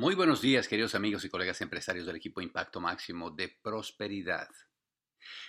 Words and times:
Muy 0.00 0.14
buenos 0.14 0.40
días, 0.40 0.68
queridos 0.68 0.94
amigos 0.94 1.24
y 1.24 1.28
colegas 1.28 1.60
empresarios 1.60 2.06
del 2.06 2.14
equipo 2.14 2.40
Impacto 2.40 2.80
Máximo 2.80 3.32
de 3.32 3.48
Prosperidad. 3.48 4.48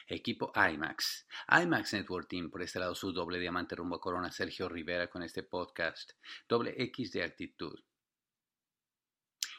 Equipo 0.08 0.52
IMAX. 0.56 1.28
IMAX 1.48 1.94
Network 1.94 2.28
Team, 2.28 2.50
por 2.50 2.64
este 2.64 2.80
lado 2.80 2.96
su 2.96 3.14
doble 3.14 3.38
diamante 3.38 3.76
rumbo 3.76 3.98
a 3.98 4.02
Corona, 4.02 4.32
Sergio 4.32 4.68
Rivera 4.68 5.08
con 5.08 5.22
este 5.22 5.44
podcast. 5.44 6.14
Doble 6.48 6.74
X 6.76 7.12
de 7.12 7.22
actitud. 7.22 7.80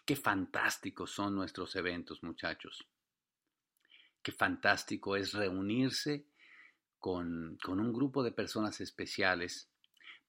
Qué 0.04 0.16
fantásticos 0.16 1.12
son 1.12 1.36
nuestros 1.36 1.76
eventos, 1.76 2.24
muchachos. 2.24 2.84
Qué 4.20 4.32
fantástico 4.32 5.14
es 5.14 5.34
reunirse 5.34 6.26
con, 6.98 7.56
con 7.62 7.78
un 7.78 7.92
grupo 7.92 8.24
de 8.24 8.32
personas 8.32 8.80
especiales 8.80 9.69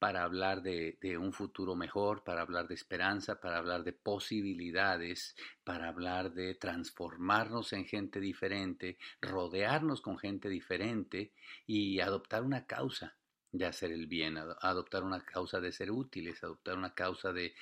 para 0.02 0.24
hablar 0.24 0.64
de, 0.64 0.98
un 1.20 1.32
futuro 1.32 1.76
mejor, 1.76 2.24
para 2.24 2.42
hablar 2.42 2.68
de 2.68 2.74
esperanza, 2.74 3.40
para 3.40 3.60
hablar 3.60 3.84
de 3.84 3.94
posibilidades, 3.94 5.36
para 5.64 5.90
hablar 5.90 6.34
de 6.34 6.56
transformarnos 6.56 7.72
en 7.74 7.86
gente 7.86 8.20
diferente, 8.20 8.98
rodearnos 9.22 10.02
con 10.02 10.18
gente 10.18 10.50
diferente 10.50 11.34
y 11.68 12.00
adoptar 12.00 12.42
una 12.42 12.66
causa 12.66 13.16
de 13.52 13.68
hacer 13.68 13.92
el 13.92 14.08
bien, 14.08 14.40
adoptar 14.40 15.04
una 15.04 15.24
causa 15.24 15.62
de 15.62 15.72
ser 15.72 15.92
útiles, 15.92 16.44
adoptar 16.44 16.80
una 16.80 16.96
causa 16.96 17.32
de, 17.32 17.54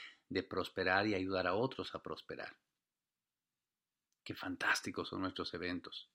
prosperar 0.50 1.08
y 1.08 1.16
ayudar 1.16 1.46
a 1.46 1.56
otros 1.56 1.94
a 1.94 2.02
prosperar. 2.02 2.56
Qué 4.24 4.34
fantásticos 4.34 5.10
son 5.10 5.20
nuestros 5.20 5.54
eventos. 5.56 6.10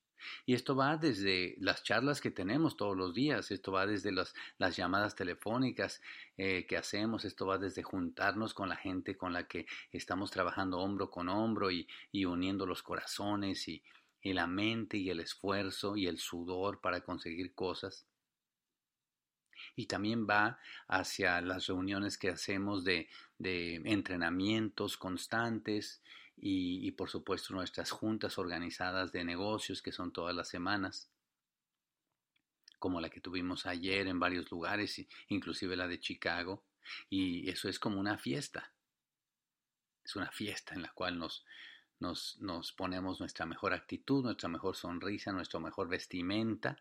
Y 0.46 0.54
esto 0.54 0.74
va 0.74 0.96
desde 0.96 1.56
las 1.58 1.82
charlas 1.82 2.20
que 2.20 2.30
tenemos 2.30 2.76
todos 2.76 2.96
los 2.96 3.14
días, 3.14 3.50
esto 3.50 3.72
va 3.72 3.86
desde 3.86 4.12
las, 4.12 4.34
llamadas 4.76 5.14
telefónicas 5.14 6.00
eh, 6.36 6.66
que 6.66 6.76
hacemos, 6.76 7.24
esto 7.24 7.46
va 7.46 7.58
desde 7.58 7.82
juntarnos 7.82 8.54
con 8.54 8.68
la 8.68 8.76
gente 8.76 9.16
con 9.16 9.32
la 9.32 9.46
que 9.46 9.66
estamos 9.92 10.30
trabajando 10.30 10.78
hombro 10.78 11.10
con 11.10 11.28
hombro 11.28 11.70
y, 11.70 11.86
y 12.10 12.24
uniendo 12.24 12.66
los 12.66 12.82
corazones 12.82 13.68
y, 13.68 13.82
y 14.24 14.32
la 14.32 14.46
mente 14.46 14.96
y 14.96 15.10
el 15.10 15.20
esfuerzo 15.20 15.96
y 15.96 16.06
el 16.06 16.18
sudor 16.18 16.80
para 16.80 17.02
conseguir 17.02 17.54
cosas. 17.54 18.06
Y 19.76 19.86
también 19.86 20.26
va 20.26 20.58
hacia 20.88 21.40
las 21.42 21.66
reuniones 21.66 22.16
que 22.16 22.30
hacemos 22.30 22.84
de, 22.84 23.08
de 23.38 23.76
entrenamientos 23.84 24.96
constantes 24.96 26.02
y, 26.36 26.90
por 26.92 27.08
supuesto 27.08 27.54
nuestras 27.54 27.90
juntas 27.90 28.38
organizadas 28.38 29.12
de 29.12 29.24
negocios 29.24 29.82
que 29.82 29.92
son 29.92 30.12
todas 30.12 30.34
las 30.34 30.48
semanas, 30.48 31.10
como 32.78 33.00
la 33.00 33.08
que 33.08 33.20
tuvimos 33.20 33.66
ayer 33.66 34.06
en 34.08 34.20
varios 34.20 34.50
lugares, 34.50 35.06
inclusive 35.28 35.76
la 35.76 35.88
de 35.88 36.00
Chicago, 36.00 36.64
y 37.08 37.48
eso 37.48 37.68
es 37.68 37.78
como 37.78 37.98
una 37.98 38.18
fiesta. 38.18 38.72
Es 40.04 40.16
una 40.16 40.30
fiesta 40.30 40.74
en 40.74 40.82
la 40.82 40.92
cual 40.92 41.18
nos, 41.18 41.46
nos, 41.98 42.36
nos 42.40 42.72
ponemos 42.72 43.20
nuestra 43.20 43.46
mejor 43.46 43.72
actitud, 43.72 44.22
nuestra 44.22 44.50
mejor 44.50 44.76
sonrisa, 44.76 45.32
nuestra 45.32 45.60
mejor 45.60 45.88
vestimenta, 45.88 46.76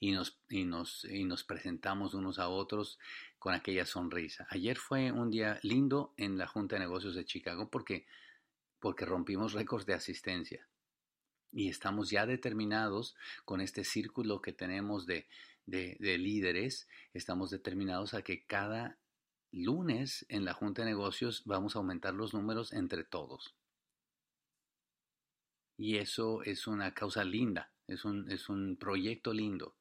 y 0.00 0.12
nos, 0.12 0.38
y 0.48 0.64
nos, 0.64 1.04
y 1.04 1.24
nos 1.24 1.44
presentamos 1.44 2.14
unos 2.14 2.38
a 2.38 2.48
otros 2.48 2.98
con 3.38 3.54
aquella 3.54 3.84
sonrisa. 3.84 4.46
Ayer 4.50 4.78
fue 4.78 5.12
un 5.12 5.30
día 5.30 5.58
lindo 5.62 6.14
en 6.16 6.38
la 6.38 6.46
Junta 6.46 6.76
de 6.76 6.80
Negocios 6.80 7.14
de 7.14 7.24
Chicago 7.24 7.70
porque 7.70 8.06
porque 8.86 9.04
rompimos 9.04 9.52
récords 9.52 9.84
de 9.84 9.94
asistencia. 9.94 10.68
Y 11.50 11.68
estamos 11.68 12.08
ya 12.08 12.24
determinados 12.24 13.16
con 13.44 13.60
este 13.60 13.82
círculo 13.82 14.40
que 14.40 14.52
tenemos 14.52 15.06
de, 15.06 15.26
de, 15.64 16.18
líderes, 16.18 16.86
estamos 17.12 17.50
determinados 17.50 18.14
a 18.14 18.22
que 18.22 18.46
cada 18.46 19.00
lunes 19.50 20.24
en 20.28 20.44
la 20.44 20.52
Junta 20.52 20.82
de 20.82 20.90
Negocios 20.90 21.42
vamos 21.46 21.74
a 21.74 21.80
aumentar 21.80 22.14
los 22.14 22.32
números 22.32 22.72
entre 22.72 23.02
todos. 23.02 23.56
Y 25.76 25.96
eso 25.96 26.44
es 26.44 26.68
una 26.68 26.94
causa 26.94 27.24
linda, 27.24 27.72
es 27.88 28.04
un, 28.04 28.30
es 28.30 28.48
un 28.48 28.76
proyecto 28.76 29.32
lindo. 29.32 29.74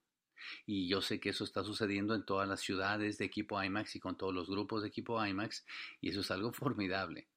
Y 0.66 0.88
yo 0.88 1.04
sé 1.04 1.20
que 1.20 1.30
eso 1.30 1.44
está 1.44 1.64
sucediendo 1.64 2.16
en 2.16 2.26
todas 2.26 2.50
las 2.50 2.62
ciudades 2.62 3.20
de 3.20 3.26
equipo 3.26 3.62
IMAX 3.62 3.98
y 3.98 4.00
con 4.00 4.18
todos 4.18 4.34
los 4.34 4.50
grupos 4.50 4.82
de 4.82 4.88
equipo 4.88 5.24
IMAX. 5.24 5.64
Y 6.02 6.10
eso 6.10 6.22
es 6.22 6.32
algo 6.32 6.52
formidable. 6.54 7.30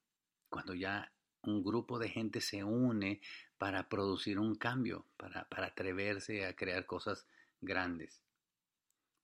Cuando 0.48 0.72
ya 0.72 1.12
un 1.48 1.62
grupo 1.62 1.98
de 1.98 2.08
gente 2.08 2.40
se 2.40 2.62
une 2.62 3.20
para 3.56 3.88
producir 3.88 4.38
un 4.38 4.54
cambio, 4.54 5.06
para, 5.16 5.46
atreverse 5.66 6.44
a 6.46 6.54
crear 6.54 6.86
cosas 6.86 7.26
grandes. 7.60 8.22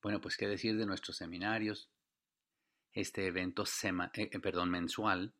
Bueno, 0.01 0.19
pues 0.19 0.37
qué 0.37 0.47
decir 0.47 0.77
de 0.77 0.85
nuestros 0.85 1.17
seminarios, 1.17 1.89
este 2.93 3.27
evento 3.27 3.63
eh, 3.63 4.29
eh, 4.31 4.39
perdón, 4.39 4.69
mensual, 4.69 5.33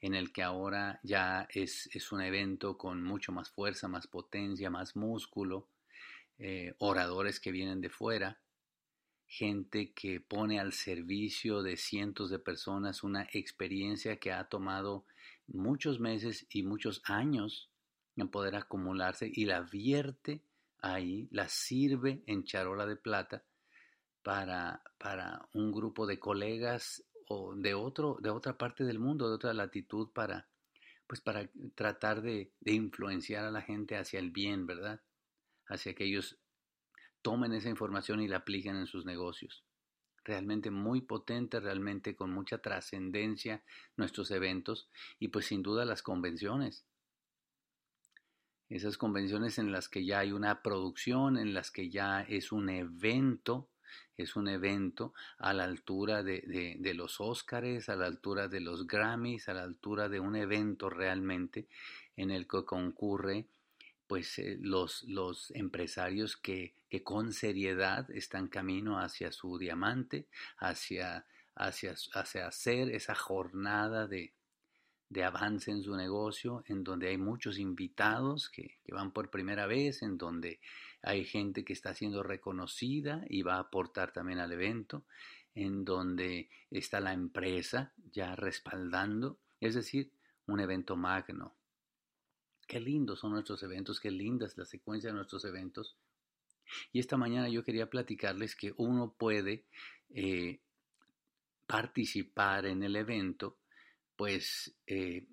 en 0.00 0.14
el 0.14 0.32
que 0.32 0.42
ahora 0.42 1.00
ya 1.02 1.46
es, 1.50 1.88
es, 1.92 2.12
un 2.12 2.20
evento 2.20 2.76
con 2.76 3.02
mucho 3.02 3.32
más 3.32 3.50
fuerza, 3.50 3.88
más 3.88 4.06
potencia, 4.06 4.70
más 4.70 4.96
músculo, 4.96 5.68
eh, 6.38 6.74
oradores 6.78 7.40
que 7.40 7.52
vienen 7.52 7.80
de 7.80 7.90
fuera, 7.90 8.40
gente 9.26 9.92
que 9.92 10.20
pone 10.20 10.60
al 10.60 10.72
servicio 10.72 11.62
de 11.62 11.76
cientos 11.76 12.30
de 12.30 12.38
personas 12.38 13.02
una 13.02 13.26
experiencia 13.32 14.18
que 14.18 14.32
ha 14.32 14.44
tomado 14.44 15.06
muchos 15.46 16.00
meses 16.00 16.46
y 16.50 16.62
muchos 16.62 17.02
años 17.04 17.70
en 18.16 18.28
poder 18.28 18.56
acumularse 18.56 19.30
y 19.32 19.44
la 19.44 19.60
vierte 19.60 20.42
ahí, 20.78 21.28
la 21.30 21.48
sirve 21.48 22.22
en 22.26 22.44
charola 22.44 22.86
de 22.86 22.96
plata 22.96 23.44
para, 24.22 24.82
para 24.98 25.48
un 25.52 25.72
grupo 25.72 26.06
de 26.06 26.18
colegas 26.18 27.04
o 27.28 27.54
de, 27.56 27.74
otro, 27.74 28.18
de 28.20 28.30
otra 28.30 28.56
parte 28.56 28.84
del 28.84 28.98
mundo, 28.98 29.28
de 29.28 29.34
otra 29.34 29.54
latitud, 29.54 30.10
para, 30.12 30.48
pues 31.06 31.20
para 31.20 31.50
tratar 31.74 32.22
de, 32.22 32.52
de 32.60 32.72
influenciar 32.72 33.44
a 33.44 33.50
la 33.50 33.62
gente 33.62 33.96
hacia 33.96 34.20
el 34.20 34.30
bien, 34.30 34.66
¿verdad? 34.66 35.00
Hacia 35.66 35.94
que 35.94 36.04
ellos 36.04 36.38
tomen 37.22 37.52
esa 37.54 37.70
información 37.70 38.20
y 38.20 38.28
la 38.28 38.38
apliquen 38.38 38.76
en 38.76 38.86
sus 38.86 39.04
negocios 39.06 39.64
realmente 40.24 40.70
muy 40.70 41.02
potente, 41.02 41.60
realmente 41.60 42.16
con 42.16 42.32
mucha 42.32 42.58
trascendencia 42.58 43.62
nuestros 43.96 44.30
eventos 44.30 44.88
y 45.18 45.28
pues 45.28 45.46
sin 45.46 45.62
duda 45.62 45.84
las 45.84 46.02
convenciones. 46.02 46.84
Esas 48.68 48.96
convenciones 48.96 49.58
en 49.58 49.72
las 49.72 49.88
que 49.88 50.04
ya 50.04 50.20
hay 50.20 50.32
una 50.32 50.62
producción, 50.62 51.36
en 51.36 51.52
las 51.52 51.70
que 51.70 51.90
ya 51.90 52.22
es 52.22 52.50
un 52.50 52.70
evento, 52.70 53.68
es 54.16 54.36
un 54.36 54.48
evento 54.48 55.12
a 55.38 55.52
la 55.52 55.64
altura 55.64 56.22
de, 56.22 56.76
de, 56.78 56.94
los 56.94 57.20
Óscares, 57.20 57.88
a 57.88 57.96
la 57.96 58.06
altura 58.06 58.48
de 58.48 58.60
los 58.60 58.86
Grammys, 58.86 59.48
a 59.48 59.54
la 59.54 59.62
altura 59.62 60.08
de 60.08 60.18
un 60.18 60.34
evento 60.34 60.88
realmente 60.88 61.68
en 62.16 62.30
el 62.30 62.48
que 62.48 62.64
concurre 62.64 63.46
pues 64.06 64.38
eh, 64.38 64.56
los, 64.60 65.04
los 65.04 65.50
empresarios 65.52 66.36
que, 66.36 66.74
que, 66.88 67.02
con 67.02 67.32
seriedad 67.32 68.10
están 68.10 68.48
camino 68.48 68.98
hacia 68.98 69.32
su 69.32 69.58
diamante, 69.58 70.28
hacia, 70.58 71.26
hacia, 71.54 71.94
hacia 72.14 72.46
hacer 72.46 72.90
esa 72.90 73.14
jornada 73.14 74.06
de, 74.06 74.34
de, 75.08 75.24
avance 75.24 75.70
en 75.70 75.82
su 75.82 75.96
negocio, 75.96 76.64
en 76.68 76.84
donde 76.84 77.08
hay 77.08 77.18
muchos 77.18 77.58
invitados 77.58 78.48
que, 78.50 78.78
que, 78.84 78.92
van 78.92 79.12
por 79.12 79.30
primera 79.30 79.66
vez, 79.66 80.02
en 80.02 80.18
donde 80.18 80.60
hay 81.02 81.24
gente 81.24 81.64
que 81.64 81.72
está 81.72 81.94
siendo 81.94 82.22
reconocida 82.22 83.24
y 83.28 83.42
va 83.42 83.56
a 83.56 83.60
aportar 83.60 84.12
también 84.12 84.38
al 84.38 84.52
evento, 84.52 85.04
en 85.54 85.84
donde 85.84 86.50
está 86.70 87.00
la 87.00 87.12
empresa 87.12 87.92
ya 88.12 88.34
respaldando, 88.34 89.38
es 89.60 89.74
decir, 89.74 90.10
un 90.46 90.60
evento 90.60 90.96
magno, 90.96 91.54
Qué 92.66 92.80
lindos 92.80 93.20
son 93.20 93.32
nuestros 93.32 93.62
eventos, 93.62 94.00
qué 94.00 94.10
linda 94.10 94.46
es 94.46 94.56
la 94.56 94.64
secuencia 94.64 95.10
de 95.10 95.16
nuestros 95.16 95.44
eventos. 95.44 95.96
Y 96.92 97.00
esta 97.00 97.16
mañana 97.16 97.48
yo 97.48 97.62
quería 97.62 97.90
platicarles 97.90 98.56
que 98.56 98.72
uno 98.76 99.12
puede 99.12 99.66
eh, 100.14 100.60
participar 101.66 102.66
en 102.66 102.82
el 102.82 102.96
evento, 102.96 103.58
pues, 104.16 104.74
eh, 104.86 105.26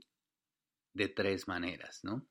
de 0.94 1.08
tres 1.08 1.48
maneras, 1.48 2.04
¿no? 2.04 2.28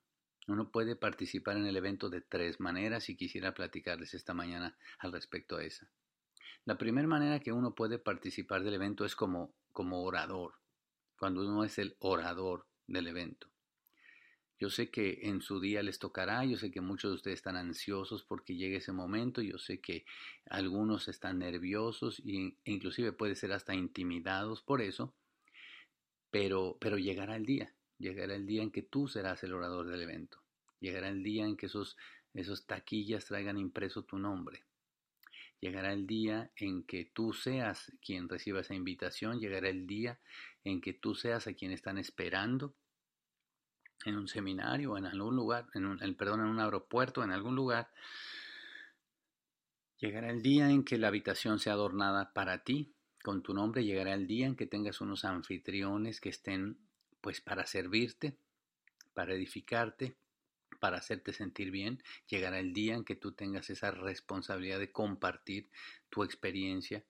Uno 0.49 0.71
puede 0.71 0.97
participar 0.97 1.57
en 1.57 1.67
el 1.67 1.77
evento 1.77 2.09
de 2.09 2.21
tres 2.23 2.61
maneras 2.61 3.09
y 3.09 3.17
quisiera 3.17 3.55
platicarles 3.55 4.15
esta 4.15 4.35
mañana 4.35 4.77
al 4.99 5.13
respecto 5.13 5.57
a 5.57 5.65
esa. 5.65 5.89
La 6.65 6.77
primera 6.77 7.07
manera 7.07 7.41
que 7.41 7.53
uno 7.53 7.75
puede 7.75 7.99
participar 7.99 8.63
del 8.63 8.75
evento 8.75 9.05
es 9.05 9.15
como, 9.15 9.55
como 9.73 10.03
orador, 10.03 10.55
cuando 11.19 11.43
uno 11.43 11.65
es 11.65 11.79
el 11.79 11.97
orador 12.01 12.67
del 12.87 13.07
evento. 13.07 13.49
Yo 14.61 14.69
sé 14.69 14.91
que 14.91 15.21
en 15.23 15.41
su 15.41 15.59
día 15.59 15.83
les 15.83 15.99
tocará, 15.99 16.45
yo 16.45 16.59
sé 16.59 16.71
que 16.71 16.83
muchos 16.83 17.11
de 17.11 17.15
ustedes 17.15 17.39
están 17.39 17.57
ansiosos 17.57 18.25
porque 18.25 18.57
llegue 18.57 18.77
ese 18.77 18.93
momento, 18.93 19.41
yo 19.41 19.57
sé 19.57 19.81
que 19.81 20.05
algunos 20.51 21.09
están 21.09 21.39
nerviosos 21.39 22.21
e 22.27 22.59
inclusive 22.65 23.13
puede 23.13 23.37
ser 23.37 23.53
hasta 23.53 23.75
intimidados 23.75 24.61
por 24.61 24.83
eso, 24.83 25.15
pero, 26.31 26.77
pero 26.79 26.99
llegará 26.99 27.37
el 27.37 27.47
día, 27.47 27.75
llegará 27.97 28.35
el 28.35 28.47
día 28.47 28.63
en 28.63 28.71
que 28.71 28.83
tú 28.83 29.09
serás 29.09 29.43
el 29.45 29.55
orador 29.55 29.89
del 29.89 30.03
evento, 30.03 30.43
llegará 30.79 31.09
el 31.09 31.23
día 31.23 31.47
en 31.47 31.57
que 31.57 31.65
esos, 31.65 31.97
esos 32.35 32.67
taquillas 32.67 33.25
traigan 33.25 33.57
impreso 33.57 34.03
tu 34.05 34.19
nombre. 34.19 34.67
Llegará 35.59 35.93
el 35.93 36.07
día 36.07 36.51
en 36.57 36.85
que 36.85 37.05
tú 37.05 37.33
seas 37.33 37.93
quien 38.03 38.29
reciba 38.29 38.61
esa 38.61 38.75
invitación, 38.75 39.41
llegará 39.41 39.71
el 39.71 39.87
día 39.87 40.19
en 40.65 40.83
que 40.83 40.93
tú 40.93 41.15
seas 41.15 41.47
a 41.47 41.55
quien 41.55 41.71
están 41.71 41.97
esperando 41.99 42.75
en 44.05 44.17
un 44.17 44.29
seminario, 44.29 44.97
en 44.97 45.07
algún 45.07 45.37
lugar, 45.37 45.67
en 45.75 45.87
un, 45.87 45.99
perdón, 46.15 46.41
en 46.41 46.47
un 46.47 46.61
aeropuerto, 46.61 47.23
en 47.23 47.33
algún 47.33 47.55
lugar, 47.55 47.91
llegará 49.99 50.31
el 50.31 50.43
día 50.43 50.71
en 50.71 50.85
que 50.85 50.99
la 50.99 51.09
habitación 51.09 51.59
sea 51.59 51.75
adornada 51.75 52.33
para 52.33 52.65
ti, 52.65 52.95
con 53.23 53.43
tu 53.43 53.53
nombre, 53.53 53.85
llegará 53.85 54.15
el 54.15 54.27
día 54.27 54.47
en 54.47 54.57
que 54.57 54.67
tengas 54.67 55.01
unos 55.01 55.25
anfitriones 55.25 56.21
que 56.21 56.31
estén 56.31 56.79
pues 57.21 57.41
para 57.43 57.67
servirte, 57.67 58.39
para 59.13 59.35
edificarte, 59.35 60.17
para 60.79 60.97
hacerte 60.97 61.35
sentir 61.35 61.71
bien, 61.71 62.03
llegará 62.27 62.59
el 62.59 62.73
día 62.73 62.95
en 62.95 63.05
que 63.05 63.17
tú 63.17 63.33
tengas 63.33 63.69
esa 63.69 63.91
responsabilidad 63.91 64.79
de 64.79 64.91
compartir 64.91 65.69
tu 66.09 66.25
experiencia 66.25 67.05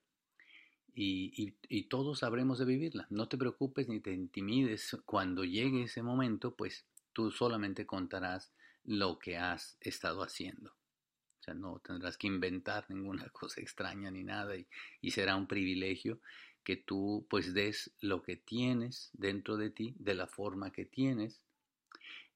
y, 0.95 1.53
todos 1.89 2.23
habremos 2.23 2.59
de 2.59 2.65
vivirla. 2.65 3.07
No 3.11 3.29
te 3.29 3.37
preocupes 3.37 3.89
ni 3.89 4.01
te 4.01 4.13
intimides. 4.13 4.97
Cuando 5.05 5.45
llegue 5.45 5.85
ese 5.85 6.03
momento, 6.03 6.55
pues 6.55 6.87
tú 7.13 7.31
solamente 7.31 7.87
contarás 7.87 8.53
lo 8.85 9.19
que 9.19 9.37
has 9.37 9.77
estado 9.81 10.23
haciendo. 10.23 10.71
O 10.71 11.43
sea, 11.43 11.55
no 11.55 11.81
tendrás 11.81 12.17
que 12.17 12.27
inventar 12.27 12.87
ninguna 12.89 13.29
cosa 13.33 13.61
extraña 13.61 14.11
ni 14.11 14.25
nada 14.25 14.55
y, 14.57 15.11
será 15.11 15.37
un 15.37 15.47
privilegio 15.47 16.21
que 16.63 16.77
tú 16.77 17.27
pues 17.31 17.55
des 17.55 17.91
lo 18.01 18.23
que 18.23 18.37
tienes 18.37 19.11
dentro 19.15 19.57
de 19.57 19.71
ti, 19.71 19.95
de 19.99 20.15
la 20.15 20.27
forma 20.27 20.71
que 20.71 20.85
tienes, 20.85 21.41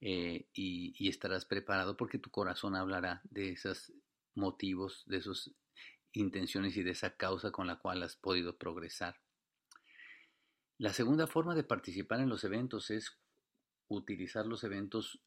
eh, 0.01 0.47
y, 0.55 1.09
estarás 1.09 1.45
preparado 1.45 1.97
porque 1.97 2.19
tu 2.19 2.31
corazón 2.31 2.75
hablará 2.75 3.21
de 3.25 3.51
esos 3.51 3.93
motivos, 4.35 5.05
de 5.07 5.19
esas 5.19 5.51
intenciones 6.15 6.77
y 6.77 6.83
de 6.83 6.93
esa 6.93 7.17
causa 7.17 7.51
con 7.51 7.67
la 7.67 7.77
cual 7.77 8.03
has 8.03 8.17
podido 8.17 8.57
progresar. 8.57 9.21
La 10.79 10.93
segunda 10.93 11.27
forma 11.27 11.55
de 11.55 11.65
participar 11.65 12.21
en 12.21 12.29
los 12.29 12.43
eventos 12.45 12.91
es 12.91 13.19
utilizar 13.89 14.47
los 14.47 14.65
eventos 14.65 15.21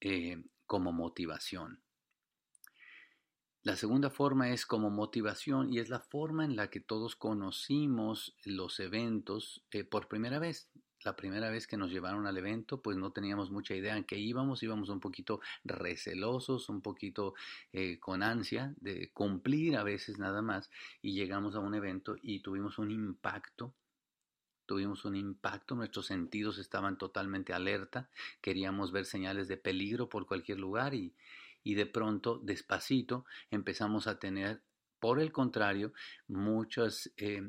eh, 0.00 0.42
como 0.66 0.92
motivación. 0.92 1.82
La 3.62 3.74
segunda 3.74 4.10
forma 4.10 4.50
es 4.50 4.64
como 4.64 4.90
motivación 4.90 5.72
y 5.72 5.80
es 5.80 5.88
la 5.88 6.00
forma 6.00 6.44
en 6.44 6.54
la 6.54 6.70
que 6.70 6.80
todos 6.80 7.16
conocimos 7.16 8.36
los 8.44 8.78
eventos 8.78 9.64
eh, 9.72 9.82
por 9.82 10.06
primera 10.06 10.38
vez. 10.38 10.70
La 11.06 11.14
primera 11.14 11.50
vez 11.50 11.68
que 11.68 11.76
nos 11.76 11.92
llevaron 11.92 12.26
al 12.26 12.36
evento, 12.36 12.82
pues 12.82 12.96
no 12.96 13.12
teníamos 13.12 13.52
mucha 13.52 13.76
idea 13.76 13.96
en 13.96 14.02
qué 14.02 14.18
íbamos, 14.18 14.64
íbamos 14.64 14.88
un 14.88 14.98
poquito 14.98 15.40
recelosos, 15.62 16.68
un 16.68 16.82
poquito 16.82 17.34
eh, 17.72 18.00
con 18.00 18.24
ansia 18.24 18.74
de 18.80 19.12
cumplir 19.12 19.76
a 19.76 19.84
veces 19.84 20.18
nada 20.18 20.42
más, 20.42 20.68
y 21.02 21.12
llegamos 21.12 21.54
a 21.54 21.60
un 21.60 21.76
evento 21.76 22.16
y 22.20 22.40
tuvimos 22.40 22.78
un 22.78 22.90
impacto 22.90 23.72
tuvimos 24.66 25.04
un 25.04 25.14
impacto, 25.14 25.76
nuestros 25.76 26.06
sentidos 26.06 26.58
estaban 26.58 26.98
totalmente 26.98 27.52
alerta, 27.52 28.10
queríamos 28.40 28.90
ver 28.90 29.04
señales 29.04 29.46
de 29.46 29.56
peligro 29.56 30.08
por 30.08 30.26
cualquier 30.26 30.58
lugar 30.58 30.92
y, 30.92 31.14
y 31.62 31.76
de 31.76 31.86
pronto, 31.86 32.40
despacito, 32.42 33.26
empezamos 33.52 34.08
a 34.08 34.18
tener, 34.18 34.64
por 34.98 35.20
el 35.20 35.30
contrario, 35.30 35.92
muchas 36.26 37.12
eh, 37.16 37.48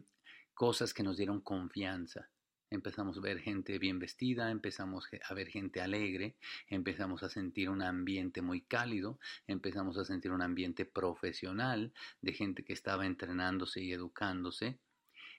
cosas 0.53 0.93
que 0.93 1.01
nos 1.01 1.17
dieron 1.17 1.41
confianza. 1.41 2.29
Empezamos 2.69 3.17
a 3.17 3.21
ver 3.21 3.39
gente 3.39 3.79
bien 3.79 3.97
vestida, 3.97 4.51
empezamos 4.51 5.07
a 5.23 5.33
ver 5.33 5.47
gente 5.47 5.81
alegre, 5.81 6.35
empezamos 6.69 7.23
a 7.23 7.29
sentir 7.29 7.69
un 7.69 7.81
ambiente 7.81 8.41
muy 8.41 8.61
cálido, 8.61 9.19
empezamos 9.47 9.97
a 9.97 10.05
sentir 10.05 10.31
un 10.31 10.41
ambiente 10.41 10.85
profesional 10.85 11.93
de 12.21 12.33
gente 12.33 12.65
que 12.65 12.73
estaba 12.73 13.05
entrenándose 13.05 13.81
y 13.81 13.93
educándose 13.93 14.79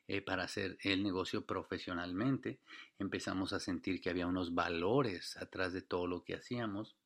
eh, 0.07 0.23
para 0.23 0.45
hacer 0.45 0.79
el 0.83 1.03
negocio 1.03 1.45
profesionalmente. 1.45 2.61
Empezamos 2.99 3.53
a 3.53 3.61
sentir 3.61 4.01
que 4.01 4.11
había 4.11 4.27
unos 4.27 4.55
valores 4.55 5.37
atrás 5.37 5.75
de 5.75 5.83
todo 5.83 6.07
lo 6.07 6.25
que 6.25 6.35
hacíamos 6.35 6.98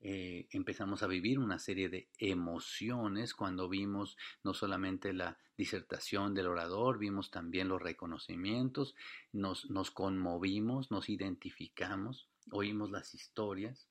eh, 0.00 0.46
empezamos 0.50 1.02
a 1.02 1.06
vivir 1.06 1.38
una 1.38 1.58
serie 1.58 1.88
de 1.88 2.08
emociones 2.18 3.34
cuando 3.34 3.68
vimos 3.68 4.16
no 4.44 4.54
solamente 4.54 5.12
la 5.12 5.38
disertación 5.56 6.34
del 6.34 6.48
orador, 6.48 6.98
vimos 6.98 7.30
también 7.30 7.68
los 7.68 7.82
reconocimientos, 7.82 8.94
nos, 9.32 9.70
nos 9.70 9.90
conmovimos, 9.90 10.90
nos 10.90 11.08
identificamos, 11.08 12.28
oímos 12.50 12.90
las 12.90 13.14
historias, 13.14 13.88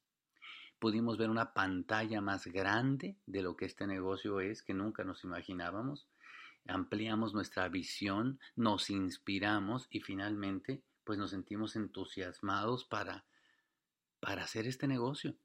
pudimos 0.79 1.17
ver 1.17 1.29
una 1.29 1.53
pantalla 1.53 2.21
más 2.21 2.47
grande 2.47 3.17
de 3.25 3.41
lo 3.41 3.55
que 3.57 3.65
este 3.65 3.87
negocio 3.87 4.39
es 4.41 4.61
que 4.61 4.73
nunca 4.73 5.03
nos 5.03 5.23
imaginábamos, 5.23 6.07
ampliamos 6.67 7.33
nuestra 7.33 7.67
visión, 7.69 8.39
nos 8.55 8.89
inspiramos 8.89 9.87
y 9.89 10.01
finalmente 10.01 10.83
pues 11.03 11.17
nos 11.17 11.31
sentimos 11.31 11.75
entusiasmados 11.75 12.85
para, 12.85 13.25
para 14.19 14.43
hacer 14.43 14.67
este 14.67 14.87
negocio. 14.87 15.35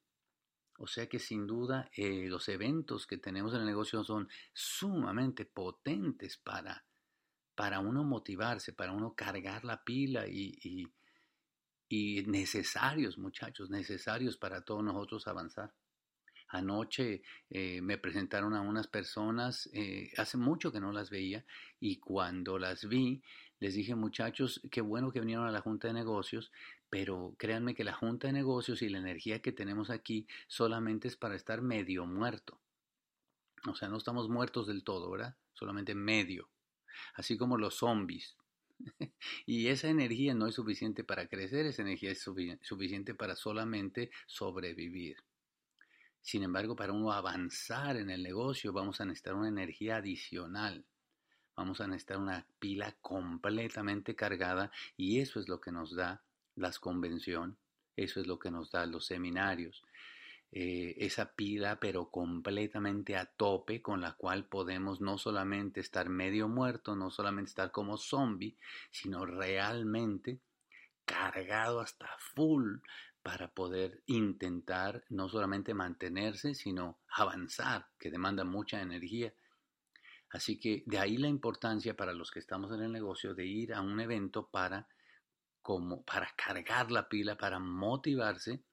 O 0.82 0.86
sea 0.86 1.06
que 1.08 1.18
sin 1.18 1.46
duda 1.46 1.90
eh, 1.94 2.26
los 2.26 2.48
eventos 2.48 3.06
que 3.06 3.18
tenemos 3.18 3.52
en 3.52 3.60
el 3.60 3.66
negocio 3.66 4.02
son 4.02 4.30
sumamente 4.54 5.44
potentes 5.44 6.38
para, 6.38 6.86
para 7.54 7.80
uno 7.80 8.02
motivarse, 8.02 8.72
para 8.72 8.92
uno 8.92 9.12
cargar 9.14 9.62
la 9.66 9.84
pila 9.84 10.26
y, 10.26 10.58
y, 11.86 12.22
necesarios, 12.22 13.18
muchachos, 13.18 13.68
necesarios 13.68 14.38
para 14.38 14.62
todos 14.62 14.82
nosotros 14.82 15.28
avanzar. 15.28 15.74
Anoche 16.48 17.20
eh, 17.50 17.82
me 17.82 17.98
presentaron 17.98 18.54
a 18.54 18.62
unas 18.62 18.86
personas, 18.86 19.68
eh, 19.74 20.10
hace 20.16 20.38
mucho 20.38 20.72
que 20.72 20.80
no 20.80 20.92
las 20.92 21.10
veía, 21.10 21.44
y 21.78 21.98
cuando 21.98 22.58
las 22.58 22.88
vi, 22.88 23.22
les 23.58 23.74
dije, 23.74 23.94
muchachos, 23.94 24.62
qué 24.70 24.80
bueno 24.80 25.12
que 25.12 25.20
vinieron 25.20 25.46
a 25.46 25.52
la 25.52 25.60
Junta 25.60 25.88
de 25.88 25.94
Negocios, 25.94 26.50
pero 26.90 27.36
créanme 27.38 27.74
que 27.74 27.84
la 27.84 27.94
junta 27.94 28.26
de 28.26 28.32
negocios 28.32 28.82
y 28.82 28.88
la 28.88 28.98
energía 28.98 29.40
que 29.40 29.52
tenemos 29.52 29.90
aquí 29.90 30.26
solamente 30.48 31.06
es 31.06 31.16
para 31.16 31.36
estar 31.36 31.62
medio 31.62 32.04
muerto. 32.04 32.60
O 33.68 33.76
sea, 33.76 33.88
no 33.88 33.96
estamos 33.96 34.28
muertos 34.28 34.66
del 34.66 34.82
todo, 34.82 35.10
¿verdad? 35.10 35.36
Solamente 35.54 35.94
medio. 35.94 36.50
Así 37.14 37.38
como 37.38 37.58
los 37.58 37.76
zombies. 37.76 38.36
y 39.46 39.68
esa 39.68 39.88
energía 39.88 40.34
no 40.34 40.48
es 40.48 40.56
suficiente 40.56 41.04
para 41.04 41.28
crecer, 41.28 41.66
esa 41.66 41.82
energía 41.82 42.10
es 42.10 42.26
suficiente 42.62 43.14
para 43.14 43.36
solamente 43.36 44.10
sobrevivir. 44.26 45.18
Sin 46.22 46.42
embargo, 46.42 46.74
para 46.74 46.92
uno 46.92 47.12
avanzar 47.12 47.96
en 47.96 48.10
el 48.10 48.22
negocio 48.22 48.72
vamos 48.72 49.00
a 49.00 49.04
necesitar 49.04 49.34
una 49.34 49.48
energía 49.48 49.96
adicional. 49.96 50.84
Vamos 51.56 51.80
a 51.80 51.86
necesitar 51.86 52.18
una 52.18 52.46
pila 52.58 52.96
completamente 53.00 54.16
cargada 54.16 54.72
y 54.96 55.20
eso 55.20 55.38
es 55.38 55.48
lo 55.48 55.60
que 55.60 55.72
nos 55.72 55.94
da 55.94 56.22
las 56.60 56.78
convención, 56.78 57.58
eso 57.96 58.20
es 58.20 58.26
lo 58.26 58.38
que 58.38 58.50
nos 58.50 58.70
da 58.70 58.86
los 58.86 59.06
seminarios, 59.06 59.82
eh, 60.52 60.96
esa 60.98 61.34
pila 61.34 61.78
pero 61.78 62.10
completamente 62.10 63.16
a 63.16 63.24
tope 63.24 63.80
con 63.80 64.00
la 64.00 64.14
cual 64.14 64.46
podemos 64.46 65.00
no 65.00 65.16
solamente 65.16 65.80
estar 65.80 66.08
medio 66.08 66.48
muerto, 66.48 66.96
no 66.96 67.10
solamente 67.10 67.50
estar 67.50 67.70
como 67.70 67.96
zombie, 67.96 68.56
sino 68.90 69.26
realmente 69.26 70.40
cargado 71.04 71.80
hasta 71.80 72.08
full 72.18 72.78
para 73.22 73.52
poder 73.52 74.02
intentar 74.06 75.04
no 75.08 75.28
solamente 75.28 75.74
mantenerse, 75.74 76.54
sino 76.54 76.98
avanzar, 77.08 77.86
que 77.98 78.10
demanda 78.10 78.44
mucha 78.44 78.80
energía. 78.80 79.32
Así 80.30 80.58
que 80.58 80.82
de 80.86 80.98
ahí 80.98 81.16
la 81.16 81.28
importancia 81.28 81.96
para 81.96 82.12
los 82.12 82.30
que 82.30 82.38
estamos 82.38 82.72
en 82.72 82.82
el 82.82 82.92
negocio 82.92 83.34
de 83.34 83.46
ir 83.46 83.74
a 83.74 83.80
un 83.80 84.00
evento 84.00 84.48
para 84.48 84.88
como 85.62 86.04
para 86.04 86.32
cargar 86.36 86.90
la 86.90 87.08
pila, 87.08 87.36
para 87.36 87.58
motivarse, 87.58 88.64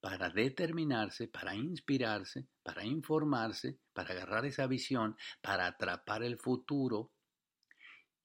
para 0.00 0.30
determinarse, 0.30 1.28
para 1.28 1.54
inspirarse, 1.54 2.46
para 2.62 2.84
informarse, 2.84 3.78
para 3.92 4.12
agarrar 4.12 4.46
esa 4.46 4.66
visión, 4.66 5.16
para 5.40 5.66
atrapar 5.66 6.22
el 6.22 6.38
futuro. 6.38 7.12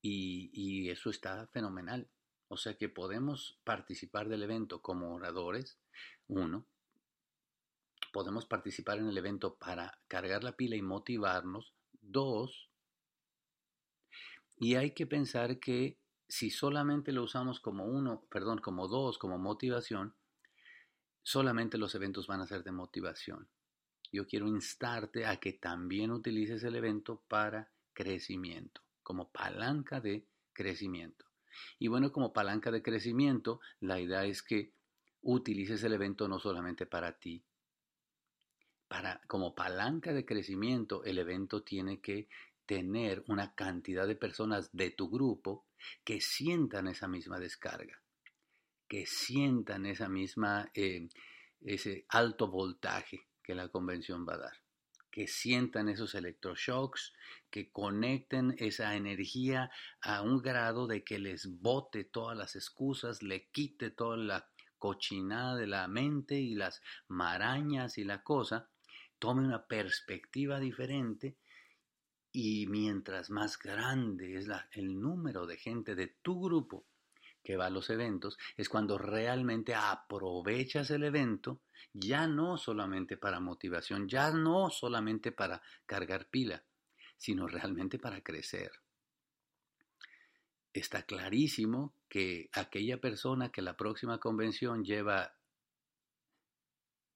Y, 0.01 0.89
eso 0.89 1.09
está 1.09 1.47
fenomenal. 1.47 2.09
O 2.47 2.57
sea 2.57 2.77
que 2.77 2.89
podemos 2.89 3.59
participar 3.63 4.27
del 4.27 4.43
evento 4.43 4.81
como 4.81 5.13
oradores, 5.13 5.79
uno. 6.27 6.67
Podemos 8.11 8.45
participar 8.45 8.97
en 8.97 9.07
el 9.07 9.17
evento 9.17 9.55
para 9.55 10.01
cargar 10.07 10.43
la 10.43 10.57
pila 10.57 10.75
y 10.75 10.81
motivarnos, 10.81 11.73
dos. 12.01 12.69
Y 14.57 14.75
hay 14.75 14.91
que 14.93 15.07
pensar 15.07 15.59
que 15.59 16.00
si 16.31 16.49
solamente 16.49 17.11
lo 17.11 17.23
usamos 17.23 17.59
como 17.59 17.83
uno, 17.83 18.23
perdón, 18.29 18.59
como 18.59 18.87
dos, 18.87 19.17
como 19.17 19.37
motivación, 19.37 20.15
solamente 21.21 21.77
los 21.77 21.93
eventos 21.93 22.25
van 22.25 22.39
a 22.39 22.47
ser 22.47 22.63
de 22.63 22.71
motivación. 22.71 23.49
Yo 24.13 24.25
quiero 24.25 24.47
instarte 24.47 25.25
a 25.25 25.41
que 25.41 25.51
también 25.51 26.09
utilices 26.09 26.63
el 26.63 26.77
evento 26.77 27.21
para 27.27 27.69
crecimiento, 27.91 28.79
como 29.03 29.29
palanca 29.29 29.99
de 29.99 30.25
crecimiento. 30.53 31.25
Y 31.79 31.89
bueno, 31.89 32.13
como 32.13 32.31
palanca 32.31 32.71
de 32.71 32.81
crecimiento, 32.81 33.59
la 33.81 33.99
idea 33.99 34.23
es 34.23 34.41
que 34.41 34.71
utilices 35.23 35.83
el 35.83 35.91
evento 35.91 36.29
no 36.29 36.39
solamente 36.39 36.85
para 36.85 37.19
ti. 37.19 37.43
Para, 38.87 39.19
como 39.27 39.53
palanca 39.53 40.13
de 40.13 40.25
crecimiento, 40.25 41.03
el 41.03 41.19
evento 41.19 41.61
tiene 41.61 41.99
que 41.99 42.29
tener 42.65 43.23
una 43.27 43.53
cantidad 43.55 44.07
de 44.07 44.15
personas 44.15 44.69
de 44.71 44.91
tu 44.91 45.09
grupo 45.09 45.65
que 46.03 46.21
sientan 46.21 46.87
esa 46.87 47.07
misma 47.07 47.39
descarga, 47.39 48.01
que 48.87 49.05
sientan 49.05 49.85
esa 49.85 50.09
misma, 50.09 50.71
eh, 50.73 51.09
ese 51.61 52.05
alto 52.09 52.47
voltaje 52.47 53.27
que 53.43 53.55
la 53.55 53.69
convención 53.69 54.25
va 54.27 54.35
a 54.35 54.39
dar 54.39 54.61
que 55.11 55.27
sientan 55.27 55.89
esos 55.89 56.15
electroshocks, 56.15 57.13
que 57.49 57.69
conecten 57.69 58.55
esa 58.57 58.95
energía 58.95 59.69
a 60.01 60.21
un 60.21 60.41
grado 60.41 60.87
de 60.87 61.03
que 61.03 61.19
les 61.19 61.59
bote 61.59 62.05
todas 62.05 62.37
las 62.37 62.55
excusas, 62.55 63.21
le 63.21 63.49
quite 63.49 63.91
toda 63.91 64.15
la 64.15 64.47
cochinada 64.79 65.55
de 65.57 65.67
la 65.67 65.87
mente 65.87 66.39
y 66.39 66.55
las 66.55 66.81
marañas 67.07 67.97
y 67.97 68.05
la 68.05 68.23
cosa, 68.23 68.69
tome 69.19 69.45
una 69.45 69.67
perspectiva 69.67 70.59
diferente 70.59 71.35
y 72.31 72.67
mientras 72.67 73.29
más 73.29 73.57
grande 73.57 74.37
es 74.37 74.47
el 74.71 74.99
número 74.99 75.45
de 75.45 75.57
gente 75.57 75.95
de 75.95 76.07
tu 76.07 76.41
grupo 76.41 76.85
que 77.43 77.57
va 77.57 77.65
a 77.65 77.71
los 77.71 77.89
eventos, 77.89 78.37
es 78.55 78.69
cuando 78.69 78.97
realmente 78.97 79.73
aprovechas 79.73 80.91
el 80.91 81.03
evento, 81.03 81.61
ya 81.91 82.27
no 82.27 82.57
solamente 82.57 83.17
para 83.17 83.39
motivación, 83.39 84.07
ya 84.07 84.31
no 84.31 84.69
solamente 84.69 85.31
para 85.31 85.61
cargar 85.85 86.29
pila, 86.29 86.63
sino 87.17 87.47
realmente 87.47 87.97
para 87.99 88.21
crecer. 88.21 88.71
Está 90.73 91.03
clarísimo 91.03 91.95
que 92.07 92.49
aquella 92.53 93.01
persona 93.01 93.51
que 93.51 93.61
la 93.61 93.75
próxima 93.75 94.19
convención 94.19 94.83
lleva 94.83 95.33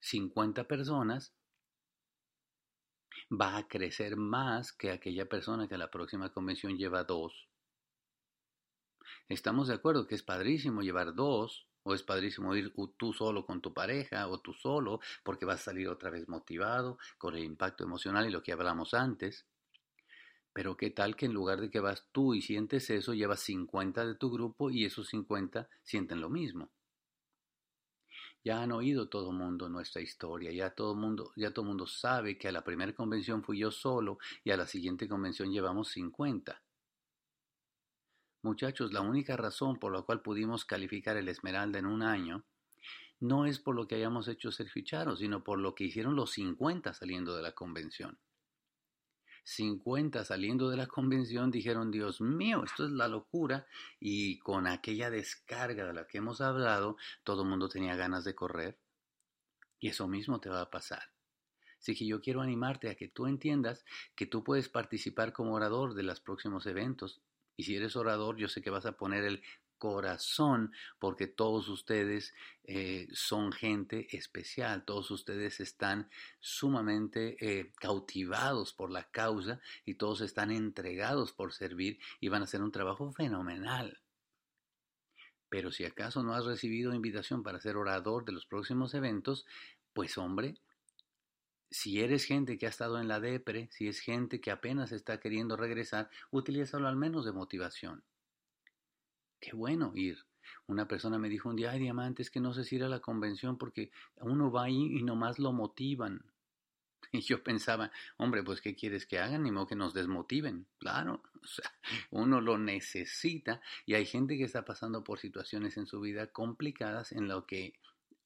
50 0.02 0.68
personas, 0.68 1.34
va 3.32 3.58
a 3.58 3.68
crecer 3.68 4.18
más 4.18 4.72
que 4.72 4.92
aquella 4.92 5.28
persona 5.28 5.68
que 5.68 5.78
la 5.78 5.90
próxima 5.90 6.32
convención 6.32 6.78
lleva 6.78 7.04
dos. 7.04 7.48
Estamos 9.28 9.68
de 9.68 9.76
acuerdo 9.76 10.08
que 10.08 10.16
es 10.16 10.24
padrísimo 10.24 10.82
llevar 10.82 11.16
dos, 11.16 11.68
o 11.84 11.94
es 11.94 12.04
padrísimo 12.04 12.56
ir 12.56 12.74
tú 12.98 13.14
solo 13.14 13.46
con 13.46 13.62
tu 13.62 13.74
pareja, 13.74 14.28
o 14.28 14.40
tú 14.40 14.54
solo, 14.54 15.00
porque 15.24 15.46
vas 15.46 15.62
a 15.62 15.66
salir 15.66 15.88
otra 15.88 16.10
vez 16.10 16.28
motivado 16.28 16.98
con 17.18 17.36
el 17.36 17.44
impacto 17.44 17.84
emocional 17.84 18.28
y 18.28 18.32
lo 18.32 18.42
que 18.42 18.54
hablamos 18.54 18.94
antes. 18.94 19.46
Pero 20.54 20.78
qué 20.78 20.90
tal 20.90 21.16
que 21.16 21.26
en 21.26 21.34
lugar 21.34 21.62
de 21.62 21.70
que 21.70 21.80
vas 21.80 22.08
tú 22.12 22.34
y 22.34 22.42
sientes 22.42 22.90
eso, 22.90 23.14
llevas 23.14 23.42
50 23.42 24.06
de 24.06 24.16
tu 24.16 24.32
grupo 24.32 24.72
y 24.72 24.86
esos 24.86 25.10
50 25.10 25.70
sienten 25.84 26.22
lo 26.22 26.30
mismo. 26.30 26.72
Ya 28.46 28.62
han 28.62 28.72
oído 28.72 29.10
todo 29.10 29.32
el 29.32 29.38
mundo 29.38 29.70
nuestra 29.70 30.04
historia, 30.04 30.52
ya 30.52 30.70
todo 30.70 30.94
mundo, 30.94 31.34
ya 31.36 31.52
todo 31.52 31.66
mundo 31.66 31.88
sabe 31.88 32.38
que 32.38 32.48
a 32.48 32.52
la 32.52 32.64
primera 32.64 32.94
convención 32.94 33.44
fui 33.44 33.58
yo 33.58 33.72
solo 33.72 34.20
y 34.44 34.52
a 34.52 34.58
la 34.58 34.68
siguiente 34.68 35.08
convención 35.10 35.52
llevamos 35.52 35.90
50. 35.90 36.62
Muchachos, 38.44 38.94
la 38.94 39.02
única 39.02 39.36
razón 39.36 39.80
por 39.80 39.92
la 39.92 40.04
cual 40.04 40.22
pudimos 40.22 40.64
calificar 40.64 41.18
el 41.18 41.28
Esmeralda 41.28 41.80
en 41.80 41.88
un 41.88 42.04
año 42.04 42.46
no 43.20 43.48
es 43.48 43.58
por 43.58 43.76
lo 43.76 43.88
que 43.88 43.96
hayamos 43.96 44.28
hecho 44.28 44.52
Sergio 44.52 44.84
Charo, 44.84 45.16
sino 45.16 45.44
por 45.44 45.58
lo 45.58 45.74
que 45.74 45.86
hicieron 45.86 46.16
los 46.16 46.30
50 46.34 46.94
saliendo 46.94 47.36
de 47.36 47.42
la 47.42 47.54
convención. 47.54 48.20
50 49.46 50.26
saliendo 50.26 50.70
de 50.70 50.78
la 50.78 50.88
convención 50.88 51.52
dijeron, 51.52 51.92
Dios 51.92 52.20
mío, 52.20 52.64
esto 52.66 52.84
es 52.84 52.92
la 52.92 53.08
locura. 53.08 53.68
Y 54.00 54.40
con 54.40 54.68
aquella 54.68 55.10
descarga 55.10 55.86
de 55.86 55.94
la 55.94 56.08
que 56.08 56.18
hemos 56.18 56.42
hablado, 56.42 56.98
todo 57.24 57.44
el 57.44 57.50
mundo 57.50 57.70
tenía 57.70 57.96
ganas 57.96 58.24
de 58.24 58.36
correr. 58.36 58.80
Y 59.80 59.90
eso 59.90 60.08
mismo 60.08 60.40
te 60.40 60.50
va 60.50 60.62
a 60.62 60.72
pasar. 60.72 61.12
Así 61.80 61.96
que 61.96 62.08
yo 62.08 62.20
quiero 62.20 62.42
animarte 62.42 62.90
a 62.90 62.96
que 62.96 63.08
tú 63.08 63.28
entiendas 63.28 63.86
que 64.16 64.26
tú 64.26 64.44
puedes 64.44 64.68
participar 64.68 65.32
como 65.32 65.54
orador 65.54 65.94
de 65.94 66.04
los 66.04 66.20
próximos 66.20 66.66
eventos 66.66 67.22
y 67.58 67.64
si 67.64 67.76
eres 67.76 67.96
orador, 67.96 68.38
yo 68.38 68.48
sé 68.48 68.62
que 68.62 68.70
vas 68.70 68.86
a 68.86 68.98
poner 68.98 69.24
el 69.24 69.42
corazón, 69.78 70.72
porque 71.00 71.28
todos 71.28 71.70
ustedes 71.70 72.34
eh, 72.64 73.08
son 73.12 73.52
gente 73.52 74.08
especial, 74.16 74.86
todos 74.86 75.12
ustedes 75.12 75.60
están 75.60 76.10
sumamente 76.40 77.38
eh, 77.40 77.72
cautivados 77.80 78.74
por 78.74 78.92
la 78.92 79.04
causa 79.12 79.60
y 79.86 79.96
todos 79.96 80.22
están 80.22 80.52
entregados 80.52 81.34
por 81.34 81.54
servir 81.54 82.00
y 82.20 82.30
van 82.30 82.42
a 82.42 82.46
hacer 82.46 82.62
un 82.62 82.72
trabajo 82.72 83.12
fenomenal. 83.12 84.02
Pero 85.50 85.72
si 85.72 85.86
acaso 85.86 86.24
no 86.24 86.34
has 86.34 86.46
recibido 86.46 86.94
invitación 86.94 87.44
para 87.44 87.60
ser 87.60 87.78
orador 87.78 88.26
de 88.26 88.32
los 88.32 88.46
próximos 88.46 88.94
eventos, 88.94 89.46
pues 89.94 90.18
hombre, 90.18 90.56
si 91.70 92.02
eres 92.02 92.26
gente 92.26 92.58
que 92.58 92.66
ha 92.66 92.70
estado 92.70 93.00
en 93.00 93.08
la 93.08 93.20
depre, 93.20 93.70
si 93.72 93.88
es 93.88 94.00
gente 94.00 94.40
que 94.40 94.52
apenas 94.52 94.92
está 94.92 95.20
queriendo 95.20 95.58
regresar, 95.58 96.10
utilízalo 96.32 96.88
al 96.88 96.96
menos 96.96 97.26
de 97.26 97.32
motivación. 97.32 98.04
Qué 99.46 99.56
bueno 99.56 99.92
ir. 99.94 100.26
Una 100.66 100.88
persona 100.88 101.20
me 101.20 101.30
dijo 101.30 101.50
un 101.50 101.56
día, 101.56 101.70
ay, 101.70 101.80
diamantes, 101.80 102.32
que 102.32 102.40
no 102.40 102.52
sé 102.52 102.64
si 102.64 102.78
ir 102.78 102.84
a 102.84 102.90
la 102.90 103.00
convención 103.00 103.60
porque 103.60 103.92
uno 104.16 104.52
va 104.52 104.64
ahí 104.64 104.98
y 104.98 105.04
nomás 105.04 105.38
lo 105.38 105.52
motivan. 105.52 106.26
Y 107.12 107.22
yo 107.22 107.44
pensaba, 107.44 107.92
hombre, 108.18 108.44
pues 108.44 108.60
¿qué 108.60 108.76
quieres 108.76 109.06
que 109.06 109.20
hagan? 109.20 109.44
Ni 109.44 109.52
modo 109.52 109.68
que 109.68 109.76
nos 109.76 109.94
desmotiven. 109.94 110.66
Claro, 110.80 111.22
o 111.44 111.48
sea, 111.48 111.72
uno 112.10 112.42
lo 112.42 112.58
necesita 112.58 113.62
y 113.86 113.94
hay 113.94 114.08
gente 114.08 114.36
que 114.36 114.46
está 114.46 114.66
pasando 114.66 115.04
por 115.04 115.20
situaciones 115.20 115.78
en 115.78 115.86
su 115.86 116.02
vida 116.02 116.32
complicadas 116.32 117.12
en 117.12 117.28
lo 117.28 117.46
que 117.46 117.76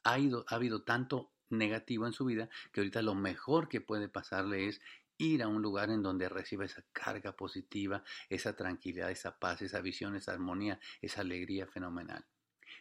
ha, 0.06 0.18
ido, 0.18 0.46
ha 0.48 0.56
habido 0.56 0.84
tanto 0.84 1.34
negativo 1.50 2.08
en 2.08 2.14
su 2.14 2.24
vida, 2.24 2.50
que 2.72 2.80
ahorita 2.80 3.02
lo 3.02 3.16
mejor 3.16 3.68
que 3.68 3.82
puede 3.82 4.08
pasarle 4.08 4.70
es 4.70 4.82
ir 5.20 5.44
a 5.44 5.48
un 5.48 5.62
lugar 5.62 5.92
en 5.92 6.02
donde 6.02 6.30
reciba 6.30 6.66
esa 6.66 6.84
carga 6.92 7.36
positiva, 7.36 8.04
esa 8.30 8.56
tranquilidad, 8.56 9.12
esa 9.12 9.38
paz, 9.38 9.62
esa 9.62 9.82
visión, 9.82 10.16
esa 10.16 10.32
armonía, 10.32 10.80
esa 11.02 11.22
alegría 11.22 11.68
fenomenal. 11.68 12.26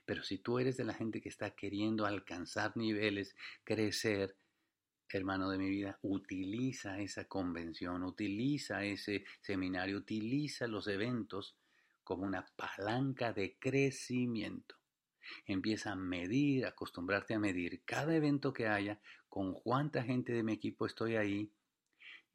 Pero 0.06 0.22
si 0.22 0.38
tú 0.38 0.58
eres 0.58 0.76
de 0.76 0.84
la 0.84 0.94
gente 0.94 1.20
que 1.20 1.28
está 1.28 1.50
queriendo 1.50 2.06
alcanzar 2.06 2.76
niveles, 2.76 3.36
crecer, 3.64 4.36
hermano 5.10 5.50
de 5.50 5.58
mi 5.58 5.68
vida, 5.68 5.98
utiliza 6.02 7.00
esa 7.00 7.24
convención, 7.26 8.04
utiliza 8.04 8.84
ese 8.84 9.24
seminario, 9.40 9.98
utiliza 9.98 10.66
los 10.66 10.86
eventos 10.86 11.56
como 12.04 12.24
una 12.24 12.46
palanca 12.56 13.32
de 13.32 13.58
crecimiento. 13.58 14.76
Empieza 15.44 15.92
a 15.92 15.96
medir, 15.96 16.66
acostumbrarte 16.66 17.34
a 17.34 17.38
medir 17.38 17.82
cada 17.84 18.14
evento 18.14 18.52
que 18.52 18.66
haya, 18.66 19.00
con 19.28 19.52
cuánta 19.54 20.02
gente 20.02 20.32
de 20.32 20.42
mi 20.42 20.52
equipo 20.52 20.86
estoy 20.86 21.16
ahí. 21.16 21.52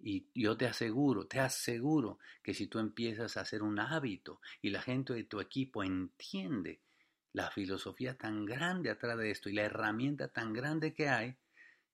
Y 0.05 0.27
yo 0.35 0.57
te 0.57 0.65
aseguro, 0.65 1.27
te 1.27 1.39
aseguro 1.39 2.19
que 2.43 2.53
si 2.53 2.67
tú 2.67 2.79
empiezas 2.79 3.37
a 3.37 3.41
hacer 3.41 3.63
un 3.63 3.79
hábito 3.79 4.41
y 4.61 4.69
la 4.69 4.81
gente 4.81 5.13
de 5.13 5.23
tu 5.23 5.39
equipo 5.39 5.81
entiende 5.81 6.81
la 7.31 7.49
filosofía 7.51 8.17
tan 8.17 8.45
grande 8.45 8.89
atrás 8.89 9.17
de 9.17 9.31
esto 9.31 9.49
y 9.49 9.53
la 9.53 9.63
herramienta 9.63 10.27
tan 10.27 10.51
grande 10.51 10.93
que 10.93 11.07
hay, 11.07 11.37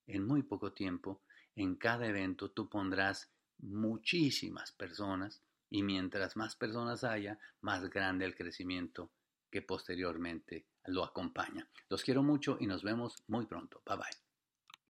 en 0.07 0.25
muy 0.25 0.41
poco 0.41 0.73
tiempo, 0.73 1.21
en 1.55 1.75
cada 1.75 2.07
evento 2.07 2.49
tú 2.49 2.67
pondrás 2.67 3.31
muchísimas 3.59 4.71
personas 4.71 5.43
y 5.69 5.83
mientras 5.83 6.35
más 6.35 6.55
personas 6.55 7.03
haya, 7.03 7.37
más 7.61 7.91
grande 7.91 8.25
el 8.25 8.35
crecimiento 8.35 9.11
que 9.51 9.61
posteriormente 9.61 10.65
lo 10.85 11.03
acompaña. 11.03 11.69
Los 11.89 12.03
quiero 12.03 12.23
mucho 12.23 12.57
y 12.59 12.65
nos 12.65 12.81
vemos 12.81 13.23
muy 13.27 13.45
pronto. 13.45 13.83
Bye 13.85 13.97
bye. 13.97 14.28